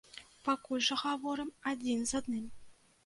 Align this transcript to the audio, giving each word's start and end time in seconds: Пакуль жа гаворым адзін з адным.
Пакуль 0.47 0.81
жа 0.87 0.95
гаворым 1.03 1.53
адзін 1.73 1.99
з 2.13 2.19
адным. 2.21 2.45